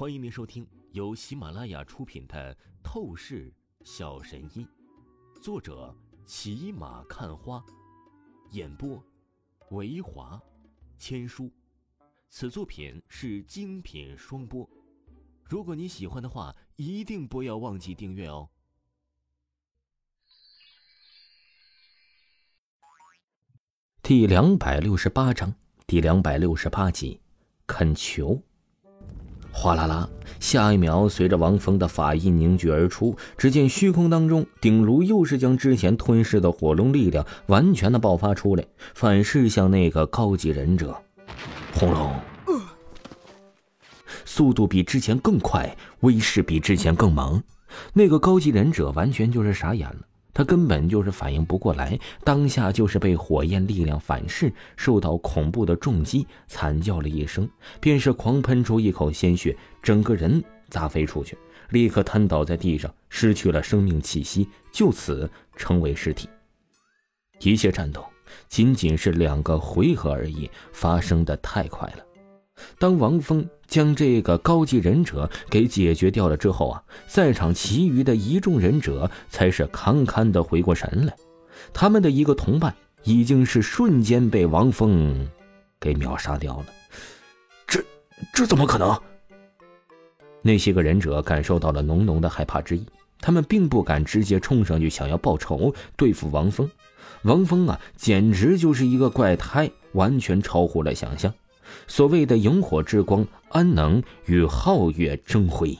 [0.00, 3.52] 欢迎您收听由喜马拉雅出品的《透视
[3.84, 4.66] 小神医》，
[5.42, 7.62] 作者骑马看花，
[8.52, 9.04] 演播
[9.72, 10.40] 维华
[10.96, 11.50] 千书。
[12.30, 14.66] 此作品是精品双播。
[15.44, 18.48] 如果你喜欢的话，一定不要忘记订阅哦。
[24.02, 25.54] 第两百六十八章，
[25.86, 27.20] 第两百六十八集，
[27.66, 28.42] 恳求。
[29.52, 30.08] 哗啦啦！
[30.38, 40.96] 下一秒，随着王峰的法印凝聚而出，只见虚空当中，鼎炉又是将之前吞噬的火龙力量完全的爆发出来，反噬向那个高级忍者。
[41.74, 42.14] 轰隆！
[44.24, 47.42] 速度比之前更快，威势比之前更猛。
[47.92, 50.00] 那个高级忍者完全就是傻眼了。
[50.40, 57.46] 他根本就是反应不过来，当下就是被火焰力量反噬，受到恐怖的重击，惨叫了一声，
[57.78, 61.36] 便是狂喷出一口鲜血，整个人砸飞出去，
[61.68, 66.26] 立刻瘫倒在地上，失去了生命气息，就此成为尸体。
[67.40, 68.02] 一切战斗
[68.48, 72.04] 仅仅是两个回合而已，发生的太快了。
[72.78, 81.14] 当王峰将这个高级忍者给解决掉了之后啊，在场其余的一众忍者才是堪堪的回过神来。
[81.72, 85.28] 他们的一个同伴已经是瞬间被王峰
[85.78, 86.66] 给秒杀掉了。
[87.66, 87.82] 这
[88.32, 88.98] 这怎么可能？
[90.42, 92.86] 那些个忍者感受到了浓浓的害怕之意，
[93.20, 96.68] 他们并不敢直接冲上去想要报仇对付王峰。
[97.24, 101.32] 王峰啊，简直就是一个怪胎，完全超乎了想象。
[101.86, 105.76] 所谓的萤火之光，安能与皓月争辉？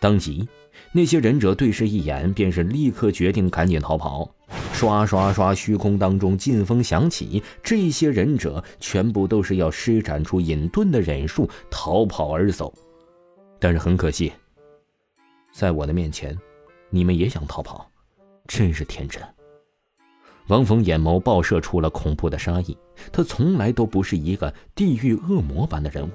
[0.00, 0.48] 当即，
[0.92, 4.34] 那些忍者对视一眼，便是立刻决定赶紧逃跑。
[4.72, 12.72] 刷刷刷，虚空当中劲风响起，这些忍者全部都是要施展出隐遁的忍术逃跑而走。
[13.58, 14.32] 但是很可惜，
[15.52, 16.36] 在我的面前，
[16.90, 17.88] 你们也想逃跑，
[18.46, 19.22] 真是天真。
[20.52, 22.76] 王峰眼眸爆射出了恐怖的杀意。
[23.10, 26.10] 他从来都不是一个地狱恶魔般的人物，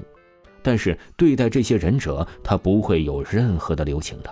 [0.62, 4.31] 但是对待这些忍者，他不会有任何的留情的。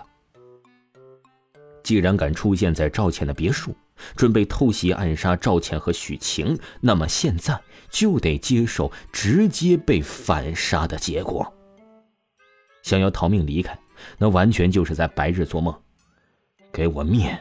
[1.82, 3.74] 既然敢出现在赵倩的别墅，
[4.14, 11.52] 准备偷袭暗杀赵倩和许晴，那么现在就得接受直接被反杀的结果。
[12.84, 13.76] 想要逃命离开，
[14.18, 15.74] 那完全就是在白日做梦。
[16.72, 17.36] 给我灭！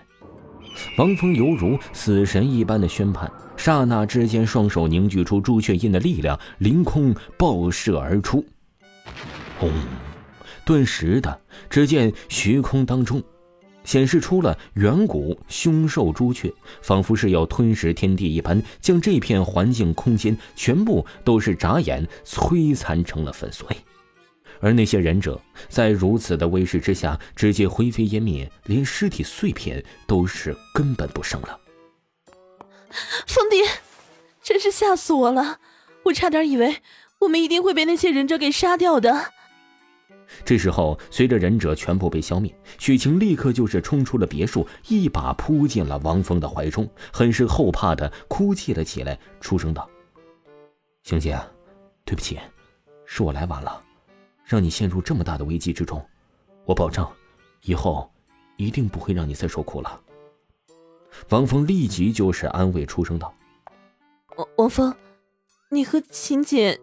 [0.97, 8.45] 王峰犹如死神一般的宣判，刹那之间，双手凝聚出朱雀印的力量，凌空爆射而出。
[9.59, 9.69] 轰！
[10.63, 13.21] 顿时的，只见虚空当中
[13.83, 16.49] 显示出了远古凶兽朱雀，
[16.81, 23.67] 仿佛是要吞噬天地一般，将这片环境空间全部都是眨眼摧残成了粉碎。
[24.65, 25.39] 而那些忍者
[25.69, 31.59] 在如此的威势之下，直接灰飞烟灭，连尸体碎片都是根本不剩了。
[33.27, 33.57] 风弟，
[34.41, 35.59] 真是吓死我了！
[36.05, 36.77] 我差点以为
[37.19, 39.33] 我们一定会被那些忍者给杀掉的。
[40.43, 49.87] 这时候，随着忍者全部被消灭，许晴立刻就是冲出了别墅，一把扑进了王峰的怀中，很是后怕的哭泣了起来，出声道
[51.05, 51.39] ：“星姐，
[52.03, 52.39] 对不起，
[53.05, 53.79] 是我来晚了。”
[54.45, 56.03] 让你陷入这么大的危机之中，
[56.65, 57.05] 我保证，
[57.63, 58.09] 以后
[58.57, 59.99] 一定不会让你再受苦了。
[61.29, 63.33] 王峰立即就是安慰出声道
[64.37, 64.93] ：“王王峰，
[65.71, 66.79] 你和秦姐，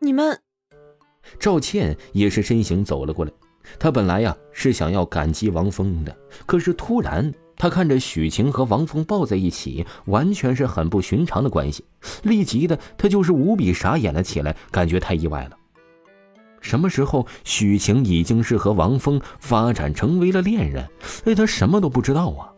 [0.00, 0.40] 你们……”
[1.38, 3.32] 赵倩也是身形走了过来，
[3.78, 6.16] 她本来呀是想要感激王峰的，
[6.46, 11.84] 可是突然她看着许晴和王峰抱在一起，完全是很不寻常的关系，
[12.22, 15.58] 立即的她就是无比傻眼了起来，感觉太意外了。
[16.66, 20.88] 什么时候许晴已经是和王峰发展成为了恋人？
[21.24, 22.50] 哎，他什么都不知道啊！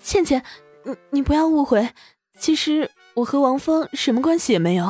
[0.00, 0.44] 倩倩，
[0.84, 1.88] 你你不要误会，
[2.38, 4.88] 其实我和王峰什么关系也没有。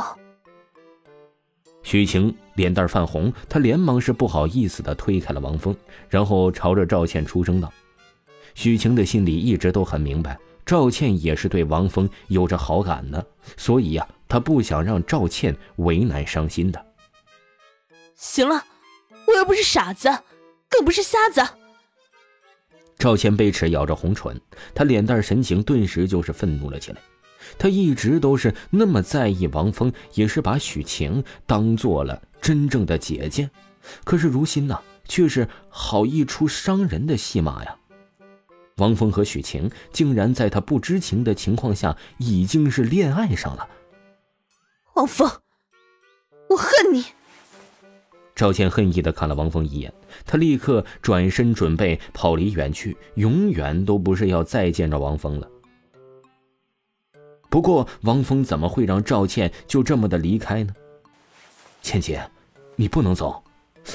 [1.83, 5.75] 许晴脸蛋泛红，她连忙是不好意思的推开了王峰，
[6.11, 7.73] 然后朝着赵倩出声道
[8.55, 13.27] ：“许晴的心里一直都很明白，赵倩也是对王峰有着好感的，
[13.57, 16.83] 所以呀。”他不想让赵倩为难伤心的。
[18.15, 18.65] 行了，
[19.27, 20.09] 我又不是傻子，
[20.71, 21.47] 更不是瞎子。
[22.97, 24.41] 赵倩被齿咬着红唇，
[24.75, 26.99] 她脸蛋神情顿时就是愤怒了起来。
[27.59, 33.51] 她一直都是那么在意王峰，也是把许晴当做了真正的姐姐，
[34.03, 37.77] 可是如今呢，却是好一出伤人的戏码呀！
[38.77, 43.69] 王峰和许晴竟然在他不知情的情况下，已经是恋爱上了。
[44.95, 45.31] 王峰，
[46.49, 47.05] 我恨你！
[48.35, 49.93] 赵倩恨意的看了王峰一眼，
[50.25, 55.49] 他立刻转身准备跑离远去，永远都不是要再见着王峰了。
[57.51, 60.75] 不过，王峰怎么会让赵倩就这么的离开呢？
[61.83, 62.27] 倩姐，
[62.77, 63.45] 你不能走！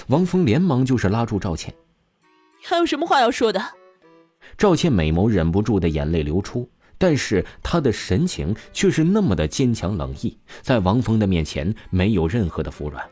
[0.07, 1.74] 王峰连忙就是拉住赵倩。
[2.63, 3.59] 还有什么话要说的？
[4.57, 6.68] 赵倩美眸忍不住的眼泪流出，
[6.98, 13.07] 但是她的神情却是那么的坚强冷毅，在王峰的面前没有任何的服软。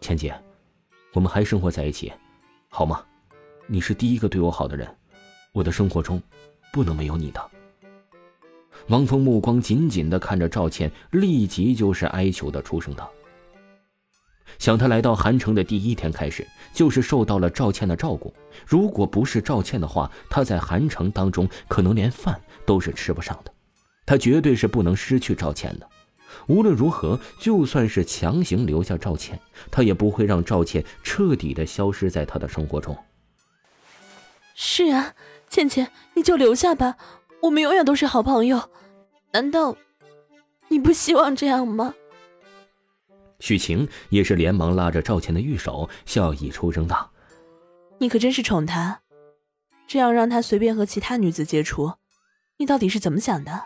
[0.00, 0.34] 倩姐，
[1.12, 2.12] 我们还生活在一起，
[2.68, 3.00] 好吗？
[3.68, 4.92] 你是第一个对我好的人，
[5.52, 6.20] 我的生活中
[6.72, 7.50] 不能没有你的。
[8.88, 13.08] 王峰目光紧紧的看着赵倩，立即就是哀求的出声道
[14.58, 18.32] ：“想他来到韩城的第一天开始，就是受到了赵倩的照顾。
[18.66, 23.52] 如果不是赵倩的话，他在韩城当中可能连饭都是吃不上的。
[24.06, 25.88] 他绝对是不能失去赵倩的。
[26.46, 29.38] 无论如何，就算是强行留下赵倩，
[29.70, 32.96] 他也不会让赵倩彻底的消失在他的生活中。”
[34.54, 35.14] 是啊，
[35.48, 36.96] 倩倩，你就留下吧。
[37.42, 38.70] 我们永远都是好朋友，
[39.32, 39.76] 难道
[40.68, 41.94] 你不希望这样吗？
[43.42, 47.10] 许晴也是连忙拉着赵倩的玉手，笑意出声道
[47.98, 49.00] ：“你可真是宠他，
[49.88, 51.94] 这样让他随便和其他女子接触，
[52.58, 53.64] 你到底是怎么想的？”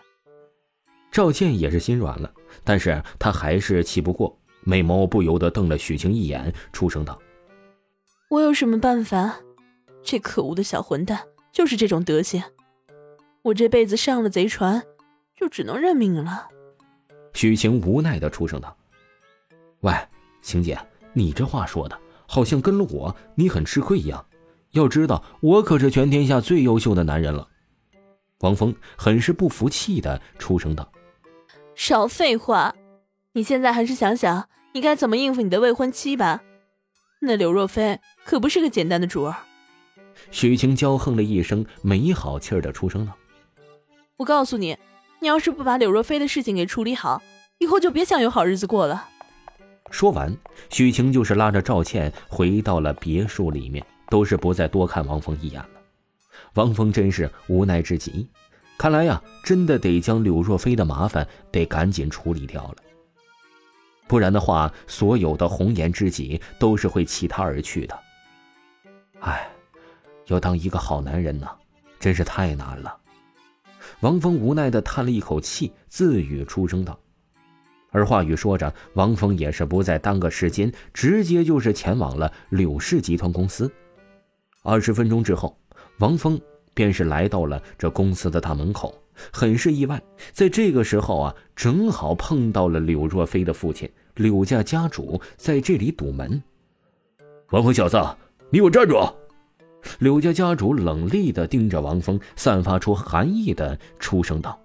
[1.12, 2.32] 赵倩也是心软了，
[2.64, 7.20] 但是她还是气不过，美眸不由得瞪了许晴一眼，出声道
[8.30, 9.36] ：“我有什么办法？
[10.02, 12.42] 这可恶的小混蛋就是这种德行。”
[13.44, 14.82] 我这辈子上了贼船，
[15.38, 16.48] 就只能认命了。
[17.34, 18.74] 许晴无奈的出声道
[19.86, 19.94] ：“喂，
[20.42, 20.76] 晴姐，
[21.12, 21.96] 你这话说的，
[22.26, 24.26] 好像跟了我你很吃亏一样。
[24.72, 27.46] 要知道，我可是全天下最优秀的男人了。”
[28.42, 30.90] 王峰很是不服气的出声道
[31.76, 32.74] ：“少废话，
[33.34, 36.42] 你现在还是想想你该怎么应付你的未婚妻吧。
[37.20, 39.36] 那柳若飞可不是个简单的主儿。”
[40.32, 43.12] 许晴娇哼了一声，没好气儿的出声道。
[44.16, 44.76] 我告诉你，
[45.20, 47.22] 你要是不把柳若飞的事情给处理好，
[47.58, 49.10] 以后就别想有好日子过了。
[49.90, 50.36] 说完，
[50.68, 55.68] 许晴就是拉着赵倩回到了别墅里面，都是不再多看王峰一眼了。
[56.54, 58.28] 王峰真是无奈至极，
[58.76, 62.76] 看来呀，真的得将柳若飞的麻烦得赶紧处理掉了，
[64.06, 67.98] 不然的话，所有的红颜知己都是会弃他而去的。
[69.20, 69.48] 唉，
[70.26, 71.48] 要当一个好男人呢，
[71.98, 72.96] 真是太难了。
[74.00, 76.98] 王峰无奈的叹了一口气，自语出声道
[77.96, 83.72] ：“而话语说着，王峰也是不再耽搁时间，直接就是前往了柳氏集团公司。
[84.62, 85.58] 二十分钟之后，
[86.00, 86.38] 王峰
[86.74, 88.94] 便是来到了这公司的大门口，
[89.32, 89.98] 很是意外，
[90.34, 96.42] 在这个时候啊，正好碰到了柳若飞的父亲柳家家主在这里堵门。
[97.52, 97.98] 王峰小子，
[98.50, 98.98] 你给我站住！”
[100.00, 104.60] 柳家家主冷厉的盯着王峰，散发出寒意的出声道：“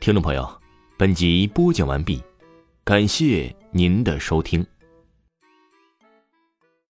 [0.00, 0.44] 听众朋友，
[0.96, 2.22] 本集播讲完毕，
[2.84, 4.64] 感谢您的收听。”